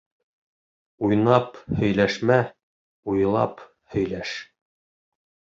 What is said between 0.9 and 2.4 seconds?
Уйнап һөйләшмә,